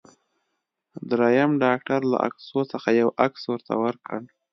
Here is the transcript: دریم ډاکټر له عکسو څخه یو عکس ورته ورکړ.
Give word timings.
دریم 1.09 1.51
ډاکټر 1.63 2.01
له 2.11 2.17
عکسو 2.27 2.59
څخه 2.71 2.89
یو 3.01 3.09
عکس 3.25 3.41
ورته 3.51 3.73
ورکړ. 3.83 4.19